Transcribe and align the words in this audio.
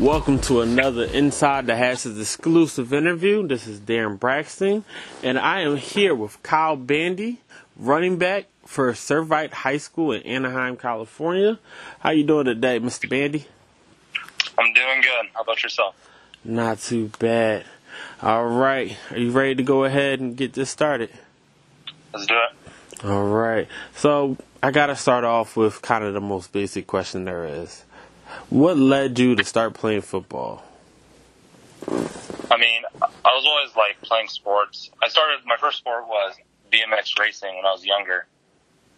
Welcome 0.00 0.40
to 0.42 0.62
another 0.62 1.04
Inside 1.04 1.66
the 1.66 1.76
Hashes 1.76 2.18
exclusive 2.18 2.94
interview. 2.94 3.46
This 3.46 3.66
is 3.66 3.78
Darren 3.78 4.18
Braxton, 4.18 4.82
and 5.22 5.38
I 5.38 5.60
am 5.60 5.76
here 5.76 6.14
with 6.14 6.42
Kyle 6.42 6.74
Bandy, 6.74 7.42
running 7.76 8.16
back 8.16 8.46
for 8.64 8.90
Servite 8.94 9.52
High 9.52 9.76
School 9.76 10.12
in 10.12 10.22
Anaheim, 10.22 10.78
California. 10.78 11.58
How 11.98 12.12
you 12.12 12.24
doing 12.24 12.46
today, 12.46 12.80
Mr. 12.80 13.10
Bandy? 13.10 13.44
I'm 14.56 14.72
doing 14.72 15.02
good. 15.02 15.26
How 15.34 15.42
about 15.42 15.62
yourself? 15.62 15.94
Not 16.42 16.78
too 16.78 17.10
bad. 17.18 17.66
All 18.22 18.46
right, 18.46 18.96
are 19.10 19.18
you 19.18 19.32
ready 19.32 19.56
to 19.56 19.62
go 19.62 19.84
ahead 19.84 20.18
and 20.18 20.34
get 20.34 20.54
this 20.54 20.70
started? 20.70 21.10
Let's 22.14 22.24
do 22.24 22.36
it. 22.36 23.04
All 23.04 23.26
right. 23.26 23.68
So 23.96 24.38
I 24.62 24.70
got 24.70 24.86
to 24.86 24.96
start 24.96 25.24
off 25.24 25.58
with 25.58 25.82
kind 25.82 26.04
of 26.04 26.14
the 26.14 26.22
most 26.22 26.52
basic 26.52 26.86
question 26.86 27.26
there 27.26 27.44
is. 27.44 27.84
What 28.50 28.76
led 28.76 29.18
you 29.18 29.36
to 29.36 29.44
start 29.44 29.74
playing 29.74 30.02
football? 30.02 30.64
I 32.50 32.56
mean, 32.58 32.82
I 33.00 33.30
was 33.34 33.46
always 33.46 33.76
like 33.76 34.00
playing 34.02 34.28
sports. 34.28 34.90
I 35.02 35.08
started 35.08 35.40
my 35.46 35.56
first 35.56 35.78
sport 35.78 36.08
was 36.08 36.34
BMX 36.72 37.18
racing 37.18 37.54
when 37.54 37.64
I 37.64 37.72
was 37.72 37.84
younger, 37.84 38.26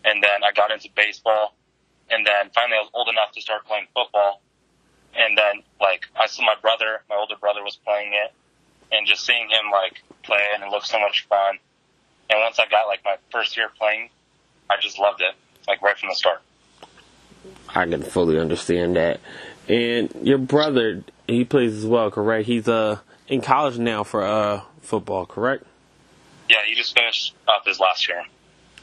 and 0.04 0.22
then 0.22 0.42
I 0.44 0.52
got 0.52 0.70
into 0.70 0.88
baseball, 0.94 1.54
and 2.10 2.26
then 2.26 2.50
finally 2.54 2.78
I 2.78 2.80
was 2.80 2.90
old 2.94 3.08
enough 3.08 3.32
to 3.32 3.40
start 3.40 3.66
playing 3.66 3.86
football, 3.94 4.40
and 5.14 5.36
then 5.36 5.62
like 5.80 6.06
I 6.18 6.26
saw 6.26 6.42
my 6.42 6.56
brother, 6.60 7.02
my 7.08 7.16
older 7.16 7.36
brother 7.38 7.62
was 7.62 7.76
playing 7.76 8.12
it, 8.14 8.32
and 8.90 9.06
just 9.06 9.24
seeing 9.24 9.48
him 9.48 9.70
like 9.70 10.02
play 10.22 10.44
and 10.54 10.62
it 10.62 10.70
looked 10.70 10.86
so 10.86 11.00
much 11.00 11.26
fun. 11.28 11.58
And 12.30 12.40
once 12.40 12.58
I 12.58 12.66
got 12.70 12.86
like 12.86 13.04
my 13.04 13.16
first 13.30 13.56
year 13.56 13.68
playing, 13.78 14.08
I 14.70 14.76
just 14.80 14.98
loved 14.98 15.20
it, 15.20 15.34
like 15.68 15.82
right 15.82 15.98
from 15.98 16.08
the 16.08 16.14
start. 16.14 16.40
I 17.68 17.86
can 17.86 18.02
fully 18.02 18.38
understand 18.38 18.96
that. 18.96 19.20
And 19.68 20.12
your 20.22 20.38
brother, 20.38 21.04
he 21.26 21.44
plays 21.44 21.76
as 21.76 21.86
well, 21.86 22.10
correct? 22.10 22.46
He's 22.46 22.68
uh 22.68 22.98
in 23.28 23.40
college 23.40 23.78
now 23.78 24.04
for 24.04 24.22
uh 24.22 24.62
football, 24.80 25.26
correct? 25.26 25.64
Yeah, 26.48 26.58
he 26.66 26.74
just 26.74 26.96
finished 26.96 27.34
up 27.48 27.66
his 27.66 27.80
last 27.80 28.08
year. 28.08 28.24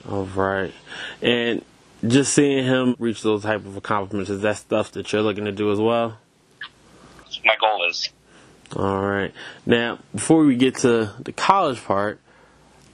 All 0.07 0.23
right. 0.23 0.73
And 1.21 1.63
just 2.07 2.33
seeing 2.33 2.63
him 2.63 2.95
reach 2.99 3.21
those 3.21 3.43
type 3.43 3.65
of 3.65 3.75
accomplishments, 3.77 4.29
is 4.29 4.41
that 4.41 4.57
stuff 4.57 4.91
that 4.93 5.11
you're 5.11 5.21
looking 5.21 5.45
to 5.45 5.51
do 5.51 5.71
as 5.71 5.79
well? 5.79 6.17
My 7.45 7.55
goal 7.59 7.87
is. 7.89 8.09
All 8.75 9.01
right. 9.01 9.33
Now, 9.65 9.99
before 10.13 10.45
we 10.45 10.55
get 10.55 10.77
to 10.77 11.13
the 11.19 11.31
college 11.31 11.83
part, 11.83 12.19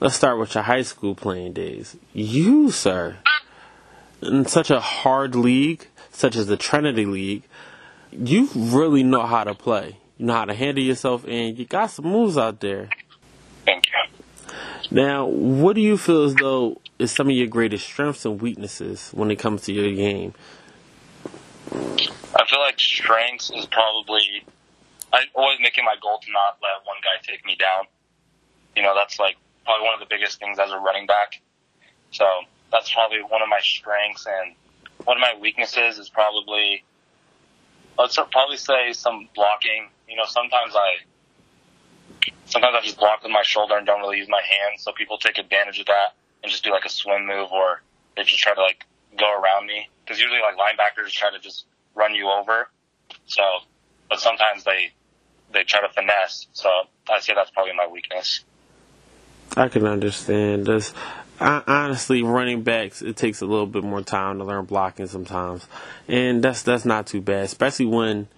let's 0.00 0.14
start 0.14 0.38
with 0.38 0.54
your 0.54 0.64
high 0.64 0.82
school 0.82 1.14
playing 1.14 1.52
days. 1.52 1.96
You, 2.12 2.70
sir, 2.70 3.18
in 4.22 4.46
such 4.46 4.70
a 4.70 4.80
hard 4.80 5.34
league, 5.34 5.86
such 6.10 6.36
as 6.36 6.46
the 6.46 6.56
Trinity 6.56 7.06
League, 7.06 7.42
you 8.12 8.48
really 8.54 9.02
know 9.02 9.26
how 9.26 9.44
to 9.44 9.54
play. 9.54 9.98
You 10.18 10.26
know 10.26 10.34
how 10.34 10.44
to 10.46 10.54
handle 10.54 10.82
yourself, 10.82 11.24
and 11.24 11.58
you 11.58 11.66
got 11.66 11.90
some 11.90 12.06
moves 12.06 12.38
out 12.38 12.60
there. 12.60 12.88
Thank 13.64 13.86
you. 13.86 14.50
Now, 14.90 15.26
what 15.26 15.74
do 15.74 15.82
you 15.82 15.98
feel 15.98 16.24
as 16.24 16.34
though 16.34 16.80
is 16.98 17.12
some 17.12 17.28
of 17.28 17.34
your 17.34 17.48
greatest 17.48 17.84
strengths 17.84 18.24
and 18.24 18.40
weaknesses 18.40 19.10
when 19.12 19.30
it 19.30 19.36
comes 19.36 19.62
to 19.62 19.72
your 19.72 19.92
game? 19.94 20.32
I 21.72 22.46
feel 22.48 22.60
like 22.60 22.78
strengths 22.78 23.50
is 23.50 23.66
probably 23.66 24.44
I 25.12 25.20
always 25.34 25.58
making 25.60 25.84
my 25.84 25.94
goal 26.00 26.18
to 26.18 26.32
not 26.32 26.58
let 26.62 26.86
one 26.86 26.96
guy 27.02 27.20
take 27.22 27.44
me 27.44 27.56
down. 27.56 27.86
You 28.74 28.82
know, 28.82 28.94
that's 28.94 29.18
like 29.18 29.36
probably 29.64 29.84
one 29.84 29.94
of 29.94 30.00
the 30.00 30.06
biggest 30.08 30.38
things 30.38 30.58
as 30.58 30.70
a 30.70 30.78
running 30.78 31.06
back. 31.06 31.40
So 32.10 32.24
that's 32.76 32.92
probably 32.92 33.22
one 33.22 33.40
of 33.40 33.48
my 33.48 33.60
strengths 33.62 34.26
and 34.26 34.54
one 35.04 35.16
of 35.16 35.20
my 35.20 35.34
weaknesses 35.40 35.98
is 35.98 36.10
probably 36.10 36.84
let's 37.98 38.16
probably 38.30 38.58
say 38.58 38.92
some 38.92 39.28
blocking. 39.34 39.88
You 40.08 40.16
know, 40.16 40.26
sometimes 40.26 40.74
I 40.76 42.30
sometimes 42.44 42.74
I 42.76 42.84
just 42.84 42.98
block 42.98 43.22
with 43.22 43.32
my 43.32 43.42
shoulder 43.42 43.78
and 43.78 43.86
don't 43.86 44.00
really 44.00 44.18
use 44.18 44.28
my 44.28 44.42
hands, 44.42 44.82
so 44.82 44.92
people 44.92 45.16
take 45.16 45.38
advantage 45.38 45.80
of 45.80 45.86
that 45.86 46.16
and 46.42 46.52
just 46.52 46.64
do 46.64 46.70
like 46.70 46.84
a 46.84 46.90
swim 46.90 47.26
move 47.26 47.50
or 47.50 47.80
they 48.14 48.24
just 48.24 48.38
try 48.38 48.54
to 48.54 48.60
like 48.60 48.84
go 49.18 49.32
around 49.32 49.66
me 49.66 49.88
because 50.04 50.20
usually 50.20 50.40
like 50.40 50.56
linebackers 50.56 51.10
try 51.10 51.30
to 51.30 51.38
just 51.38 51.64
run 51.94 52.14
you 52.14 52.28
over. 52.28 52.68
So, 53.24 53.42
but 54.10 54.20
sometimes 54.20 54.64
they 54.64 54.92
they 55.50 55.64
try 55.64 55.80
to 55.80 55.88
finesse. 55.94 56.46
So 56.52 56.68
I 57.08 57.20
say 57.20 57.32
that's 57.34 57.50
probably 57.50 57.72
my 57.72 57.86
weakness. 57.86 58.44
I 59.56 59.68
can 59.68 59.86
understand 59.86 60.66
this. 60.66 60.92
I, 61.40 61.62
honestly, 61.66 62.22
running 62.22 62.62
backs 62.62 63.02
it 63.02 63.16
takes 63.16 63.40
a 63.40 63.46
little 63.46 63.66
bit 63.66 63.84
more 63.84 64.02
time 64.02 64.38
to 64.38 64.44
learn 64.44 64.64
blocking 64.64 65.06
sometimes, 65.06 65.66
and 66.08 66.42
that's 66.42 66.62
that's 66.62 66.84
not 66.84 67.06
too 67.06 67.20
bad. 67.20 67.44
Especially 67.44 67.86
when, 67.86 68.28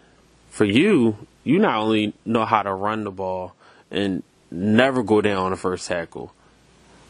for 0.50 0.64
you, 0.64 1.16
you 1.44 1.58
not 1.58 1.76
only 1.76 2.12
know 2.24 2.44
how 2.44 2.62
to 2.62 2.72
run 2.72 3.04
the 3.04 3.10
ball 3.10 3.54
and 3.90 4.22
never 4.50 5.02
go 5.02 5.20
down 5.20 5.38
on 5.38 5.50
the 5.50 5.56
first 5.56 5.86
tackle, 5.88 6.32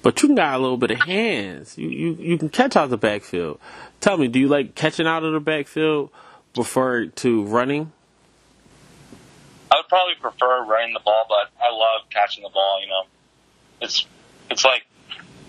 but 0.02 0.22
you 0.22 0.34
got 0.34 0.58
a 0.58 0.62
little 0.62 0.76
bit 0.76 0.90
of 0.90 1.00
hands. 1.00 1.76
You 1.76 1.88
you 1.88 2.16
you 2.20 2.38
can 2.38 2.48
catch 2.48 2.76
out 2.76 2.90
the 2.90 2.96
backfield. 2.96 3.60
Tell 4.00 4.16
me, 4.16 4.28
do 4.28 4.38
you 4.38 4.48
like 4.48 4.74
catching 4.74 5.06
out 5.06 5.24
of 5.24 5.32
the 5.32 5.40
backfield 5.40 6.10
before 6.54 7.06
to 7.06 7.44
running? 7.44 7.92
I 9.70 9.76
would 9.76 9.88
probably 9.88 10.14
prefer 10.20 10.64
running 10.64 10.94
the 10.94 11.00
ball, 11.00 11.26
but 11.28 11.50
I 11.62 11.70
love 11.72 12.08
catching 12.10 12.42
the 12.42 12.50
ball. 12.50 12.80
You 12.80 12.88
know, 12.88 13.02
it's 13.80 14.06
it's 14.50 14.64
like 14.64 14.84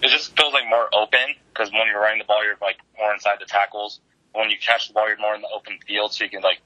it 0.02 0.10
just 0.10 0.36
feels 0.38 0.54
like 0.54 0.64
more 0.70 0.88
open 0.94 1.36
because 1.54 1.72
when 1.72 1.88
you're 1.88 2.00
running 2.02 2.20
the 2.20 2.26
ball, 2.26 2.44
you're 2.44 2.56
like 2.62 2.78
more 2.98 3.14
inside 3.14 3.38
the 3.40 3.46
tackles. 3.46 4.00
When 4.34 4.50
you 4.50 4.58
catch 4.62 4.88
the 4.88 4.94
ball, 4.94 5.08
you're 5.08 5.18
more 5.20 5.36
in 5.36 5.42
the 5.42 5.50
open 5.54 5.80
field, 5.88 6.14
so 6.14 6.24
you 6.24 6.30
can 6.30 6.42
like 6.42 6.62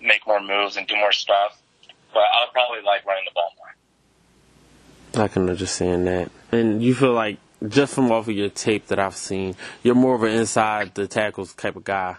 make 0.00 0.26
more 0.26 0.40
moves 0.40 0.76
and 0.76 0.86
do 0.86 0.96
more 0.96 1.12
stuff. 1.12 1.60
But 2.12 2.20
I 2.34 2.44
would 2.44 2.52
probably 2.52 2.82
like 2.84 3.04
running 3.06 3.24
the 3.26 3.32
ball 3.34 3.50
more. 5.14 5.24
I 5.24 5.28
can 5.28 5.48
understand 5.48 6.06
that. 6.06 6.30
And 6.50 6.82
you 6.82 6.94
feel 6.94 7.12
like 7.12 7.38
just 7.68 7.94
from 7.94 8.10
off 8.10 8.28
of 8.28 8.34
your 8.34 8.48
tape 8.48 8.86
that 8.88 8.98
I've 8.98 9.14
seen, 9.16 9.54
you're 9.82 9.94
more 9.94 10.14
of 10.14 10.22
an 10.22 10.30
inside 10.32 10.94
the 10.94 11.06
tackles 11.06 11.54
type 11.54 11.76
of 11.76 11.84
guy. 11.84 12.16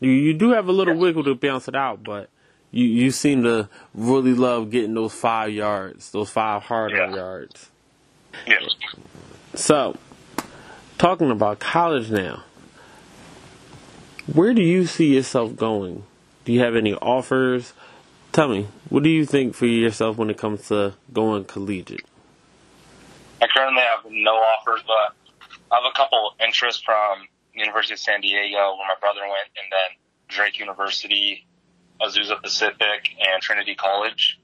You 0.00 0.10
you 0.10 0.34
do 0.34 0.50
have 0.52 0.68
a 0.68 0.72
little 0.72 0.96
wiggle 0.96 1.24
to 1.24 1.34
bounce 1.34 1.68
it 1.68 1.74
out, 1.74 2.02
but 2.04 2.30
you 2.70 2.84
you 2.84 3.10
seem 3.10 3.42
to 3.42 3.68
really 3.94 4.34
love 4.34 4.70
getting 4.70 4.94
those 4.94 5.12
five 5.12 5.50
yards, 5.50 6.10
those 6.12 6.30
five 6.30 6.62
harder 6.62 6.96
Yeah. 6.96 7.14
yards. 7.14 7.70
Yeah. 8.46 8.56
So, 9.54 9.96
talking 10.98 11.30
about 11.30 11.58
college 11.58 12.10
now, 12.10 12.44
where 14.32 14.54
do 14.54 14.62
you 14.62 14.86
see 14.86 15.14
yourself 15.14 15.56
going? 15.56 16.04
Do 16.44 16.52
you 16.52 16.60
have 16.60 16.76
any 16.76 16.94
offers? 16.94 17.72
Tell 18.32 18.48
me, 18.48 18.68
what 18.88 19.02
do 19.02 19.08
you 19.08 19.24
think 19.24 19.54
for 19.54 19.66
yourself 19.66 20.16
when 20.16 20.30
it 20.30 20.36
comes 20.36 20.68
to 20.68 20.94
going 21.12 21.44
collegiate? 21.44 22.04
I 23.40 23.46
currently 23.46 23.82
have 23.82 24.10
no 24.10 24.32
offers, 24.32 24.82
but 24.86 25.14
I 25.70 25.76
have 25.76 25.84
a 25.92 25.96
couple 25.96 26.34
interests 26.44 26.82
from 26.82 27.26
University 27.54 27.94
of 27.94 28.00
San 28.00 28.20
Diego, 28.20 28.76
where 28.76 28.86
my 28.86 28.94
brother 29.00 29.20
went, 29.20 29.50
and 29.56 29.70
then 29.70 29.98
Drake 30.28 30.58
University, 30.58 31.46
Azusa 32.00 32.40
Pacific, 32.42 33.10
and 33.18 33.42
Trinity 33.42 33.74
College. 33.74 34.40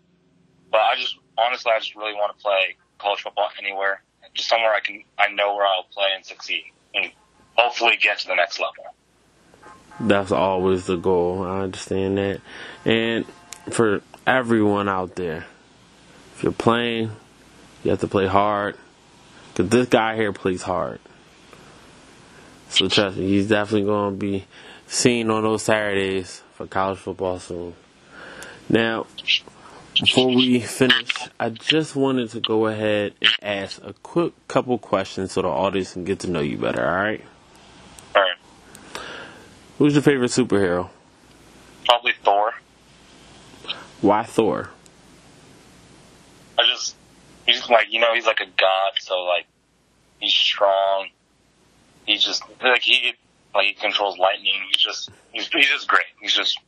But 0.70 0.80
I 0.80 0.96
just 0.96 1.16
honestly, 1.38 1.72
I 1.74 1.78
just 1.78 1.94
really 1.94 2.14
want 2.14 2.36
to 2.36 2.42
play 2.42 2.76
college 3.02 3.20
football 3.22 3.48
anywhere, 3.58 4.02
just 4.34 4.48
somewhere 4.48 4.72
I 4.72 4.80
can, 4.80 5.02
I 5.18 5.28
know 5.28 5.54
where 5.56 5.66
I'll 5.66 5.86
play 5.92 6.08
and 6.14 6.24
succeed, 6.24 6.64
and 6.94 7.10
hopefully 7.56 7.98
get 8.00 8.20
to 8.20 8.28
the 8.28 8.34
next 8.34 8.60
level. 8.60 8.94
That's 10.00 10.32
always 10.32 10.86
the 10.86 10.96
goal. 10.96 11.42
I 11.42 11.60
understand 11.60 12.16
that. 12.18 12.40
And 12.84 13.26
for 13.70 14.02
everyone 14.26 14.88
out 14.88 15.16
there, 15.16 15.46
if 16.34 16.42
you're 16.42 16.52
playing, 16.52 17.10
you 17.84 17.90
have 17.90 18.00
to 18.00 18.08
play 18.08 18.26
hard. 18.26 18.76
Because 19.48 19.70
this 19.70 19.88
guy 19.88 20.16
here 20.16 20.32
plays 20.32 20.62
hard. 20.62 20.98
So 22.70 22.88
trust 22.88 23.18
me, 23.18 23.28
he's 23.28 23.48
definitely 23.48 23.86
going 23.86 24.14
to 24.14 24.18
be 24.18 24.46
seen 24.86 25.28
on 25.30 25.42
those 25.42 25.62
Saturdays 25.62 26.42
for 26.54 26.66
college 26.66 26.98
football 26.98 27.38
soon. 27.38 27.74
Now, 28.70 29.06
before 30.00 30.28
we 30.28 30.60
finish, 30.60 31.10
I 31.38 31.50
just 31.50 31.94
wanted 31.96 32.30
to 32.30 32.40
go 32.40 32.66
ahead 32.66 33.14
and 33.20 33.32
ask 33.42 33.80
a 33.84 33.92
quick 33.92 34.32
couple 34.48 34.78
questions 34.78 35.32
so 35.32 35.42
the 35.42 35.48
audience 35.48 35.92
can 35.92 36.04
get 36.04 36.20
to 36.20 36.30
know 36.30 36.40
you 36.40 36.58
better, 36.58 36.84
alright? 36.84 37.24
All 38.14 38.22
right, 38.22 39.02
Who's 39.78 39.94
your 39.94 40.02
favorite 40.02 40.30
superhero? 40.30 40.90
probably 41.84 42.12
Thor. 42.22 42.52
Why 44.00 44.22
Thor? 44.24 44.70
I 46.58 46.62
just 46.70 46.94
he's 47.46 47.68
like 47.68 47.86
you 47.90 48.00
know 48.00 48.14
he's 48.14 48.26
like 48.26 48.40
a 48.40 48.46
god, 48.46 48.92
so 49.00 49.22
like 49.24 49.46
he's 50.20 50.32
strong. 50.32 51.08
He's 52.06 52.22
just 52.22 52.42
like 52.62 52.82
he 52.82 53.14
like 53.54 53.66
he 53.66 53.74
controls 53.74 54.18
lightning. 54.18 54.54
He's 54.70 54.80
just 54.82 55.10
he's 55.32 55.48
he's 55.48 55.68
just 55.68 55.88
great. 55.88 56.04
He's 56.20 56.32
just 56.32 56.58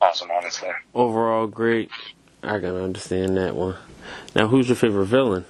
awesome, 0.00 0.30
honestly. 0.30 0.70
Overall, 0.94 1.46
great. 1.46 1.90
I 2.42 2.58
can 2.58 2.74
understand 2.76 3.36
that 3.36 3.54
one. 3.54 3.76
Now, 4.34 4.48
who's 4.48 4.68
your 4.68 4.76
favorite 4.76 5.06
villain? 5.06 5.44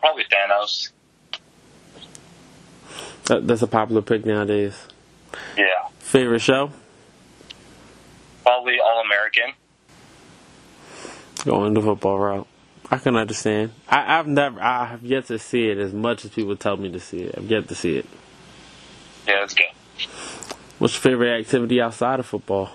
Probably 0.00 0.24
Thanos. 0.24 0.90
That, 3.26 3.46
that's 3.46 3.62
a 3.62 3.66
popular 3.66 4.02
pick 4.02 4.24
nowadays. 4.26 4.86
Yeah, 5.56 5.64
Favorite 5.98 6.40
show? 6.40 6.70
probably 8.42 8.78
All 8.78 9.02
American. 9.04 9.52
Going 11.44 11.74
the 11.74 11.80
football 11.82 12.18
route. 12.18 12.46
I 12.90 12.98
can 12.98 13.16
understand. 13.16 13.72
I, 13.88 14.18
I've 14.18 14.26
never, 14.26 14.60
I 14.60 14.84
have 14.86 15.02
yet 15.02 15.26
to 15.26 15.38
see 15.38 15.68
it 15.68 15.78
as 15.78 15.92
much 15.92 16.24
as 16.24 16.30
people 16.30 16.54
tell 16.54 16.76
me 16.76 16.92
to 16.92 17.00
see 17.00 17.22
it. 17.22 17.34
I've 17.36 17.50
yet 17.50 17.66
to 17.68 17.74
see 17.74 17.96
it. 17.96 18.06
Yeah, 19.26 19.42
it's 19.42 19.54
good. 19.54 19.66
What's 20.78 20.94
your 20.94 21.00
favorite 21.00 21.40
activity 21.40 21.80
outside 21.80 22.20
of 22.20 22.26
football? 22.26 22.70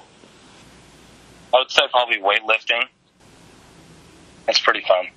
I 1.54 1.60
would 1.60 1.72
say 1.72 1.84
probably 1.90 2.20
weightlifting. 2.20 2.84
That's 4.46 4.60
pretty 4.60 4.84
fun. 4.88 5.08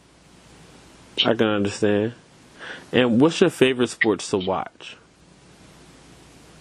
I 1.24 1.34
can 1.34 1.46
understand. 1.46 2.14
And 2.92 3.20
what's 3.20 3.40
your 3.40 3.50
favorite 3.50 3.88
sports 3.88 4.30
to 4.30 4.38
watch? 4.38 4.96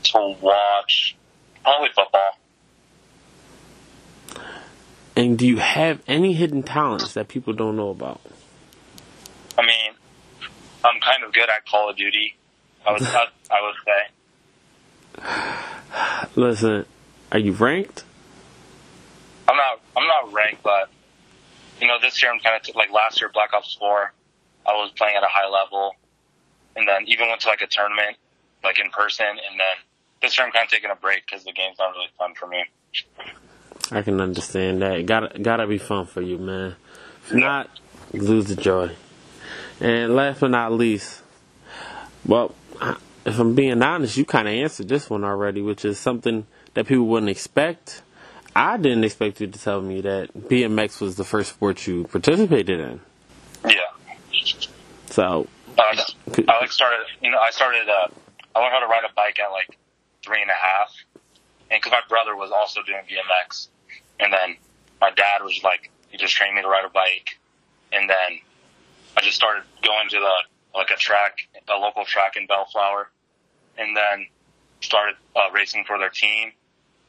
To 0.03 0.35
watch 0.41 1.15
probably 1.63 1.89
football. 1.95 2.37
And 5.15 5.37
do 5.37 5.47
you 5.47 5.57
have 5.57 6.01
any 6.07 6.33
hidden 6.33 6.63
talents 6.63 7.13
that 7.13 7.27
people 7.27 7.53
don't 7.53 7.75
know 7.75 7.89
about? 7.89 8.21
I 9.57 9.61
mean, 9.61 9.91
I'm 10.83 10.99
kind 11.01 11.23
of 11.23 11.33
good 11.33 11.49
at 11.49 11.65
Call 11.67 11.89
of 11.89 11.97
Duty. 11.97 12.35
I 12.87 12.93
would 12.93 13.01
I, 13.03 13.27
I 13.51 13.61
would 13.61 13.75
say. 13.85 14.07
Listen, 16.35 16.85
are 17.31 17.39
you 17.39 17.51
ranked? 17.51 18.03
I'm 19.47 19.55
not 19.55 19.79
I'm 19.97 20.07
not 20.07 20.33
ranked, 20.33 20.50
but 20.63 20.89
you 21.79 21.87
know, 21.87 21.97
this 22.01 22.21
year 22.21 22.31
I'm 22.31 22.39
kind 22.39 22.55
of 22.55 22.61
t- 22.61 22.73
like 22.75 22.91
last 22.91 23.19
year 23.19 23.29
Black 23.33 23.53
Ops 23.53 23.75
4. 23.79 24.13
I 24.65 24.71
was 24.73 24.91
playing 24.95 25.15
at 25.15 25.23
a 25.23 25.29
high 25.29 25.49
level, 25.49 25.95
and 26.75 26.87
then 26.87 27.05
even 27.07 27.27
went 27.27 27.41
to 27.41 27.47
like 27.47 27.61
a 27.61 27.67
tournament, 27.67 28.17
like 28.63 28.79
in 28.79 28.89
person, 28.91 29.25
and 29.25 29.59
then 29.59 29.85
this 30.21 30.37
year 30.37 30.45
I'm 30.45 30.53
kind 30.53 30.65
of 30.65 30.71
taking 30.71 30.91
a 30.91 30.95
break 30.95 31.25
because 31.25 31.43
the 31.43 31.51
game's 31.51 31.77
not 31.79 31.91
really 31.91 32.09
fun 32.17 32.33
for 32.35 32.47
me. 32.47 32.63
I 33.91 34.03
can 34.03 34.21
understand 34.21 34.81
that. 34.81 35.05
Gotta 35.05 35.39
gotta 35.39 35.67
be 35.67 35.77
fun 35.77 36.05
for 36.05 36.21
you, 36.21 36.37
man. 36.37 36.75
If 37.25 37.33
not, 37.33 37.69
lose 38.13 38.45
the 38.45 38.55
joy. 38.55 38.91
And 39.79 40.15
last 40.15 40.41
but 40.41 40.51
not 40.51 40.71
least, 40.73 41.23
well, 42.25 42.53
if 43.25 43.39
I'm 43.39 43.55
being 43.55 43.81
honest, 43.81 44.17
you 44.17 44.25
kind 44.25 44.47
of 44.47 44.53
answered 44.53 44.87
this 44.87 45.09
one 45.09 45.23
already, 45.23 45.61
which 45.61 45.83
is 45.83 45.99
something 45.99 46.45
that 46.73 46.87
people 46.87 47.05
wouldn't 47.05 47.29
expect. 47.29 48.01
I 48.55 48.77
didn't 48.77 49.03
expect 49.03 49.39
you 49.39 49.47
to 49.47 49.59
tell 49.59 49.81
me 49.81 50.01
that 50.01 50.33
BMX 50.33 50.99
was 50.99 51.15
the 51.15 51.23
first 51.23 51.51
sport 51.51 51.87
you 51.87 52.03
participated 52.05 52.79
in. 52.79 52.99
Yeah. 53.65 53.79
So, 55.07 55.47
Uh, 55.77 55.95
I 56.47 56.59
like 56.59 56.71
started, 56.71 57.05
you 57.21 57.31
know, 57.31 57.39
I 57.39 57.51
started, 57.51 57.87
uh, 57.87 58.07
I 58.55 58.59
learned 58.59 58.73
how 58.73 58.79
to 58.81 58.87
ride 58.87 59.03
a 59.09 59.13
bike 59.13 59.39
at 59.39 59.51
like 59.51 59.77
three 60.23 60.41
and 60.41 60.49
a 60.51 60.53
half. 60.53 60.93
And 61.69 61.81
cause 61.81 61.91
my 61.91 62.01
brother 62.09 62.35
was 62.35 62.51
also 62.51 62.81
doing 62.83 63.01
BMX. 63.09 63.69
And 64.19 64.33
then 64.33 64.57
my 64.99 65.11
dad 65.11 65.41
was 65.41 65.61
like, 65.63 65.89
he 66.09 66.17
just 66.17 66.33
trained 66.33 66.55
me 66.55 66.61
to 66.61 66.67
ride 66.67 66.85
a 66.85 66.89
bike. 66.89 67.39
And 67.93 68.09
then 68.09 68.39
I 69.15 69.21
just 69.21 69.37
started 69.37 69.63
going 69.81 70.09
to 70.09 70.17
the, 70.19 70.77
like 70.77 70.91
a 70.91 70.97
track, 70.97 71.37
a 71.69 71.77
local 71.79 72.03
track 72.03 72.35
in 72.35 72.47
Bellflower. 72.47 73.09
And 73.77 73.95
then 73.95 74.27
started, 74.81 75.15
uh, 75.35 75.51
racing 75.53 75.85
for 75.85 75.97
their 75.97 76.09
team. 76.09 76.51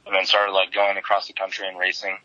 And 0.07 0.15
then 0.15 0.27
started 0.27 0.53
like 0.53 0.73
going 0.73 0.97
across 0.97 1.27
the 1.29 1.33
country 1.33 1.67
and 1.69 1.79
racing 1.79 2.17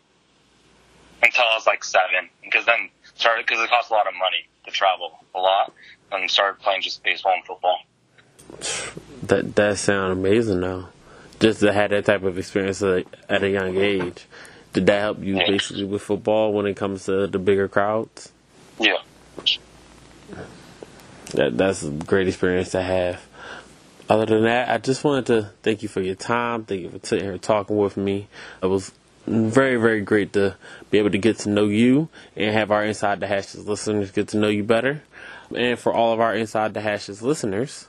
until 1.22 1.44
I 1.44 1.56
was 1.56 1.66
like 1.66 1.84
seven. 1.84 2.28
Because 2.42 2.66
then 2.66 2.90
started, 3.14 3.46
cause 3.46 3.58
it 3.60 3.68
costs 3.70 3.90
a 3.90 3.94
lot 3.94 4.06
of 4.06 4.14
money 4.14 4.48
to 4.66 4.70
travel 4.70 5.18
a 5.34 5.38
lot. 5.38 5.72
And 6.10 6.30
started 6.30 6.60
playing 6.62 6.82
just 6.82 7.02
baseball 7.02 7.34
and 7.34 7.44
football. 7.44 7.78
that 9.24 9.54
that 9.56 9.78
sounds 9.78 10.18
amazing, 10.18 10.60
though. 10.60 10.88
Just 11.38 11.60
to 11.60 11.72
have 11.72 11.90
that 11.90 12.06
type 12.06 12.22
of 12.24 12.38
experience 12.38 12.82
at 12.82 12.88
a, 12.88 13.04
at 13.28 13.42
a 13.42 13.50
young 13.50 13.76
age. 13.76 14.26
Did 14.72 14.86
that 14.86 15.00
help 15.00 15.22
you 15.22 15.36
Yeah. 15.36 15.46
basically 15.46 15.84
with 15.84 16.02
football 16.02 16.52
when 16.52 16.66
it 16.66 16.76
comes 16.76 17.04
to 17.04 17.26
the 17.26 17.38
bigger 17.38 17.68
crowds? 17.68 18.32
Yeah. 18.78 18.98
That 21.34 21.56
that's 21.58 21.82
a 21.82 21.90
great 21.90 22.26
experience 22.28 22.70
to 22.70 22.82
have. 22.82 23.20
Other 24.08 24.24
than 24.24 24.44
that, 24.44 24.70
I 24.70 24.78
just 24.78 25.04
wanted 25.04 25.26
to 25.26 25.50
thank 25.62 25.82
you 25.82 25.88
for 25.88 26.00
your 26.00 26.14
time. 26.14 26.64
Thank 26.64 26.80
you 26.80 26.90
for 26.90 27.06
sitting 27.06 27.26
here 27.26 27.36
talking 27.36 27.76
with 27.76 27.96
me. 27.98 28.28
It 28.62 28.66
was 28.66 28.90
very, 29.26 29.76
very 29.76 30.00
great 30.00 30.32
to 30.32 30.56
be 30.90 30.98
able 30.98 31.10
to 31.10 31.18
get 31.18 31.40
to 31.40 31.50
know 31.50 31.66
you 31.66 32.08
and 32.34 32.54
have 32.54 32.70
our 32.70 32.82
Inside 32.82 33.20
the 33.20 33.26
Hashes 33.26 33.66
listeners 33.66 34.10
get 34.10 34.28
to 34.28 34.38
know 34.38 34.48
you 34.48 34.64
better. 34.64 35.02
And 35.54 35.78
for 35.78 35.92
all 35.92 36.14
of 36.14 36.20
our 36.20 36.34
Inside 36.34 36.72
the 36.72 36.80
Hashes 36.80 37.22
listeners, 37.22 37.86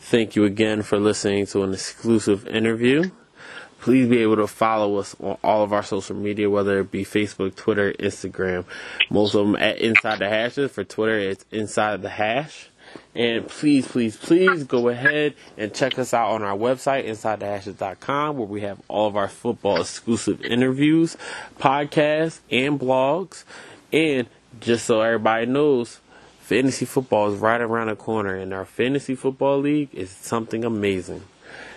thank 0.00 0.34
you 0.34 0.44
again 0.44 0.82
for 0.82 0.98
listening 0.98 1.46
to 1.46 1.62
an 1.62 1.72
exclusive 1.72 2.48
interview. 2.48 3.10
Please 3.80 4.08
be 4.08 4.22
able 4.22 4.36
to 4.36 4.46
follow 4.46 4.96
us 4.96 5.14
on 5.20 5.36
all 5.44 5.62
of 5.62 5.72
our 5.72 5.82
social 5.82 6.16
media, 6.16 6.48
whether 6.50 6.80
it 6.80 6.90
be 6.90 7.04
Facebook, 7.04 7.54
Twitter, 7.54 7.92
Instagram. 7.92 8.64
Most 9.10 9.34
of 9.34 9.46
them 9.46 9.56
at 9.56 9.78
Inside 9.78 10.18
the 10.18 10.28
Hashes. 10.28 10.72
For 10.72 10.84
Twitter, 10.84 11.18
it's 11.18 11.44
Inside 11.52 12.02
the 12.02 12.08
Hash. 12.08 12.70
And 13.14 13.46
please, 13.46 13.86
please, 13.86 14.16
please 14.16 14.64
go 14.64 14.88
ahead 14.88 15.34
and 15.56 15.72
check 15.72 15.98
us 15.98 16.12
out 16.12 16.32
on 16.32 16.42
our 16.42 16.56
website, 16.56 17.06
InsideTheHashes.com, 17.06 18.36
where 18.36 18.46
we 18.46 18.62
have 18.62 18.80
all 18.88 19.06
of 19.06 19.16
our 19.16 19.28
football 19.28 19.80
exclusive 19.80 20.44
interviews, 20.44 21.16
podcasts, 21.60 22.40
and 22.50 22.78
blogs. 22.80 23.44
And 23.92 24.26
just 24.60 24.86
so 24.86 25.00
everybody 25.00 25.46
knows, 25.46 26.00
fantasy 26.40 26.84
football 26.86 27.32
is 27.32 27.38
right 27.38 27.60
around 27.60 27.86
the 27.86 27.96
corner, 27.96 28.34
and 28.34 28.52
our 28.52 28.64
fantasy 28.64 29.14
football 29.14 29.60
league 29.60 29.90
is 29.92 30.10
something 30.10 30.64
amazing. 30.64 31.22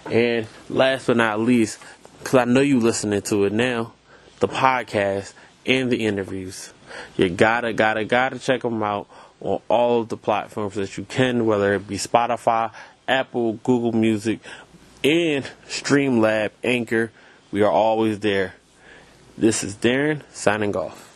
And 0.09 0.47
last 0.69 1.05
but 1.05 1.17
not 1.17 1.39
least, 1.39 1.79
because 2.19 2.35
I 2.35 2.45
know 2.45 2.61
you're 2.61 2.81
listening 2.81 3.21
to 3.23 3.45
it 3.45 3.53
now, 3.53 3.93
the 4.39 4.47
podcast 4.47 5.33
and 5.67 5.91
the 5.91 6.05
interviews. 6.05 6.73
You 7.15 7.29
gotta, 7.29 7.73
gotta, 7.73 8.05
gotta 8.05 8.39
check 8.39 8.63
them 8.63 8.81
out 8.81 9.07
on 9.41 9.61
all 9.67 10.01
of 10.01 10.09
the 10.09 10.17
platforms 10.17 10.75
that 10.75 10.97
you 10.97 11.05
can, 11.05 11.45
whether 11.45 11.73
it 11.75 11.87
be 11.87 11.97
Spotify, 11.97 12.71
Apple, 13.07 13.53
Google 13.63 13.91
Music, 13.91 14.39
and 15.03 15.45
Streamlab, 15.67 16.51
Anchor. 16.63 17.11
We 17.51 17.61
are 17.61 17.71
always 17.71 18.19
there. 18.19 18.55
This 19.37 19.63
is 19.63 19.75
Darren 19.75 20.23
signing 20.31 20.75
off. 20.75 21.06